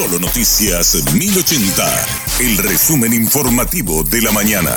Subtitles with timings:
[0.00, 1.84] Solo Noticias 1080.
[2.40, 4.70] El resumen informativo de la mañana.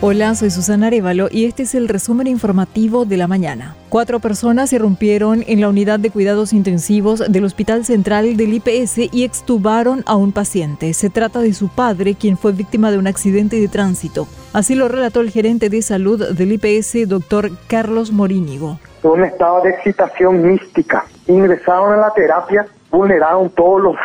[0.00, 3.74] Hola, soy Susana Arevalo y este es el resumen informativo de la mañana.
[3.88, 9.24] Cuatro personas irrumpieron en la unidad de cuidados intensivos del Hospital Central del IPS y
[9.24, 10.94] extubaron a un paciente.
[10.94, 14.28] Se trata de su padre, quien fue víctima de un accidente de tránsito.
[14.52, 18.78] Así lo relató el gerente de salud del IPS, doctor Carlos Morínigo.
[19.02, 21.04] Un estado de excitación mística.
[21.26, 23.96] Ingresaron a la terapia, vulneraron todos los,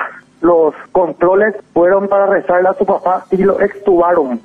[0.41, 4.41] los controles, fueron para rezarle a su papá y lo extubaron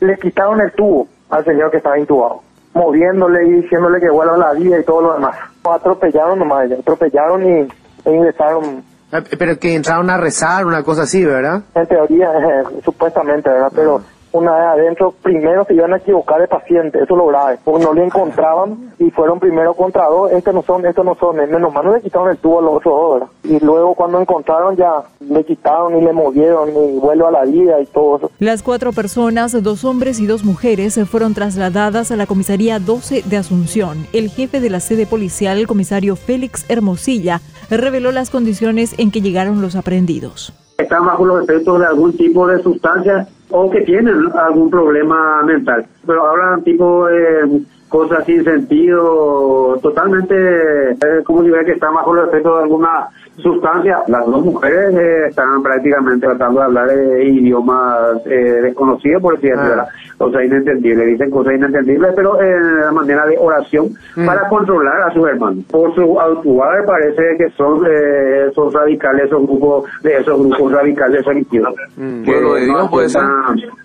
[0.00, 2.42] le quitaron el tubo al señor que estaba intubado,
[2.74, 5.36] moviéndole y diciéndole que vuelva a la vida y todo lo demás.
[5.64, 7.68] Atropellaron nomás, atropellaron y
[8.04, 8.82] e ingresaron.
[9.12, 11.62] Ah, pero que entraron a rezar, una cosa así, ¿verdad?
[11.74, 12.30] En teoría,
[12.84, 13.72] supuestamente, ¿verdad?
[13.74, 17.58] Pero una vez adentro, primero se iban a equivocar de paciente, eso es lo grave,
[17.64, 21.36] porque no le encontraban y fueron primero contra dos, estos no son, estos no son,
[21.36, 24.76] menos mal no le quitaron el tubo a los otros dos, Y luego cuando encontraron
[24.76, 28.30] ya le quitaron y le movieron y vuelvo a la vida y todo eso.
[28.38, 33.36] Las cuatro personas, dos hombres y dos mujeres, fueron trasladadas a la comisaría 12 de
[33.36, 34.06] Asunción.
[34.12, 39.20] El jefe de la sede policial, el comisario Félix Hermosilla, reveló las condiciones en que
[39.20, 40.52] llegaron los aprendidos.
[40.78, 45.86] Están bajo los efectos de algún tipo de sustancia o que tienen algún problema mental.
[46.06, 52.28] Pero hablan tipo de cosas sin sentido, totalmente eh, como si que están bajo los
[52.28, 53.08] efectos de alguna
[53.42, 53.98] sustancia.
[54.06, 59.82] Las dos mujeres eh, están prácticamente tratando de hablar de idiomas eh, desconocidos, por decirlo
[59.82, 59.88] ah.
[60.18, 64.24] o sea, inentendibles, dicen cosas inentendibles, pero en la manera de oración mm.
[64.24, 65.64] para controlar a sus hermanos.
[65.68, 71.24] Por su actuar parece que son eh, esos radicales, esos grupos de esos grupos radicales
[71.24, 71.74] religiosos.
[71.96, 72.22] Mm.
[72.22, 73.08] Que no puede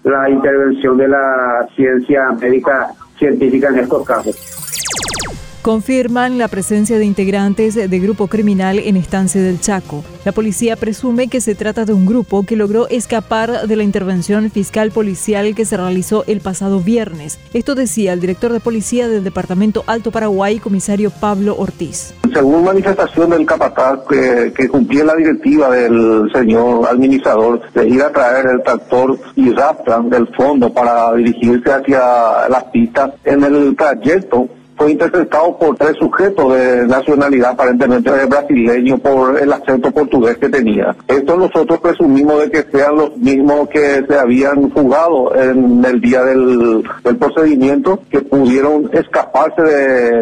[0.03, 4.35] la intervención de la ciencia médica científica en estos casos
[5.65, 10.03] confirman la presencia de integrantes de grupo criminal en Estancia del Chaco.
[10.23, 14.51] La policía presume que se trata de un grupo que logró escapar de la intervención
[14.51, 17.39] fiscal policial que se realizó el pasado viernes.
[17.55, 22.13] Esto decía el director de policía del Departamento Alto Paraguay, comisario Pablo Ortiz.
[22.31, 28.45] Según manifestación del capataz que, cumplía la directiva del señor administrador de ir a traer
[28.51, 34.47] el tractor y raptan del fondo para dirigirse hacia las pistas, en el trayecto
[34.77, 40.95] fue interpretado por tres sujetos de nacionalidad aparentemente brasileño por el acento portugués que tenía.
[41.07, 46.23] Esto nosotros presumimos de que sean los mismos que se habían jugado en el día
[46.23, 46.83] del,
[47.19, 49.61] procedimiento, que pudieron escaparse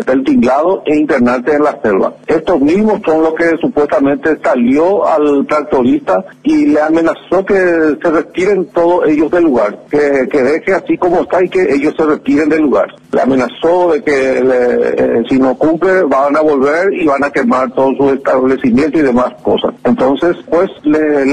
[0.05, 2.13] del tinglado e internarse en la selva.
[2.27, 8.65] Estos mismos son los que supuestamente salió al tractorista y le amenazó que se retiren
[8.67, 12.49] todos ellos del lugar, que, que deje así como está y que ellos se retiren
[12.49, 12.87] del lugar.
[13.11, 17.71] Le amenazó de que eh, si no cumple van a volver y van a quemar
[17.71, 19.73] todo su establecimiento y demás cosas.
[19.83, 21.25] Entonces, pues le,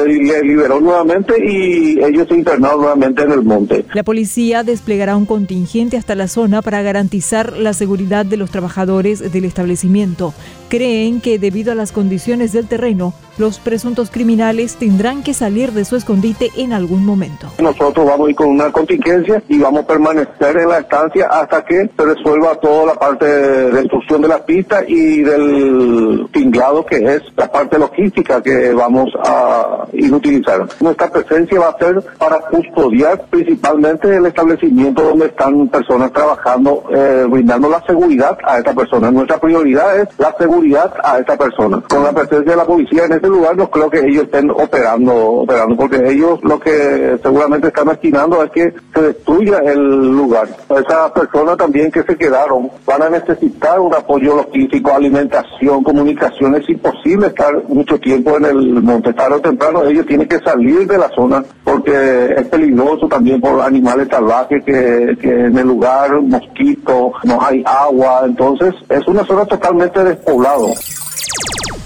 [0.42, 3.84] liberó nuevamente y ellos se internaron nuevamente en el monte.
[3.94, 9.32] La policía desplegará un contingente hasta la zona para garantizar la seguridad de los trabajadores
[9.32, 10.34] del establecimiento.
[10.68, 15.84] Creen que debido a las condiciones del terreno, los presuntos criminales tendrán que salir de
[15.84, 17.48] su escondite en algún momento.
[17.58, 21.64] Nosotros vamos a ir con una contingencia y vamos a permanecer en la estancia hasta
[21.64, 26.96] que se resuelva toda la parte de destrucción de la pista y del tinglado que
[26.96, 30.66] es la parte logística que vamos a ir utilizar.
[30.80, 37.26] Nuestra presencia va a ser para custodiar principalmente el establecimiento donde están personas trabajando, eh,
[37.28, 39.10] brindando la seguridad a esta persona.
[39.10, 41.82] Nuestra prioridad es la seguridad a esta persona.
[41.88, 45.14] Con la presencia de la policía en este lugar no creo que ellos estén operando,
[45.42, 50.48] operando, porque ellos lo que seguramente están destinando es que se destruya el lugar.
[50.70, 56.54] Esas personas también que se quedaron van a necesitar un apoyo logístico, alimentación, comunicación.
[56.54, 59.12] Es imposible estar mucho tiempo en el monte.
[59.12, 63.60] Tarde o temprano ellos tienen que salir de la zona porque es peligroso también por
[63.60, 68.22] animales salvajes que, que en el lugar, mosquitos, no hay agua.
[68.24, 70.68] Entonces es una zona totalmente despoblada.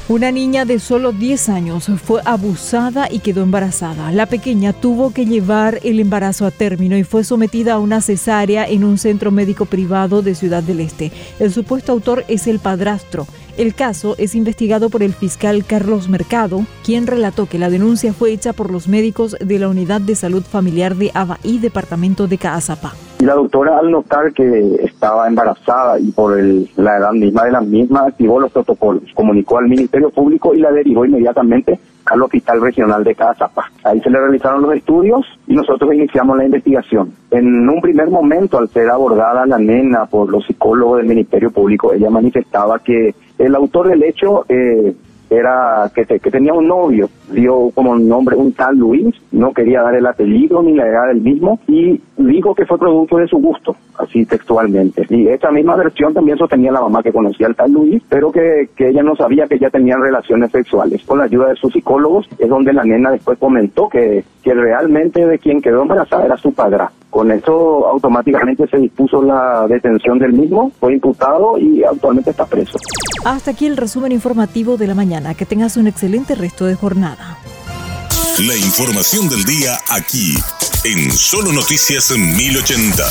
[0.06, 4.12] Una niña de solo 10 años fue abusada y quedó embarazada.
[4.12, 8.68] La pequeña tuvo que llevar el embarazo a término y fue sometida a una cesárea
[8.68, 11.10] en un centro médico privado de Ciudad del Este.
[11.38, 13.26] El supuesto autor es el padrastro.
[13.56, 18.32] El caso es investigado por el fiscal Carlos Mercado, quien relató que la denuncia fue
[18.32, 22.94] hecha por los médicos de la Unidad de Salud Familiar de Abaí, departamento de Caazapá.
[23.20, 27.60] Y la doctora al notar que estaba embarazada y por la edad misma de la
[27.60, 33.04] misma activó los protocolos, comunicó al Ministerio Público y la derivó inmediatamente al Hospital Regional
[33.04, 33.70] de Caazapá.
[33.82, 37.12] Ahí se le realizaron los estudios y nosotros iniciamos la investigación.
[37.30, 41.92] En un primer momento, al ser abordada la nena por los psicólogos del Ministerio Público,
[41.92, 44.94] ella manifestaba que el autor del hecho eh,
[45.36, 49.94] era que, que tenía un novio, dio como nombre un tal Luis, no quería dar
[49.94, 53.76] el apellido ni la edad del mismo y dijo que fue producto de su gusto,
[53.98, 55.06] así textualmente.
[55.08, 58.68] Y esta misma versión también sostenía la mamá que conocía al tal Luis, pero que,
[58.76, 61.02] que ella no sabía que ya tenían relaciones sexuales.
[61.04, 65.24] Con la ayuda de sus psicólogos es donde la nena después comentó que, que realmente
[65.26, 66.74] de quien quedó embarazada era su padre.
[67.14, 72.76] Con eso automáticamente se dispuso la detención del mismo, fue imputado y actualmente está preso.
[73.24, 75.32] Hasta aquí el resumen informativo de la mañana.
[75.34, 77.38] Que tengas un excelente resto de jornada.
[78.40, 80.34] La información del día aquí,
[80.84, 83.04] en Solo Noticias 1080.